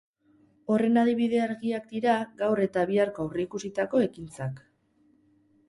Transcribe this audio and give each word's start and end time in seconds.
Horren 0.75 0.95
adibide 1.01 1.41
argiak 1.47 1.85
dira 1.91 2.17
gaur 2.41 2.63
eta 2.65 2.87
biharko 2.93 3.29
aurreikusitako 3.29 4.05
ekintzak. 4.09 4.61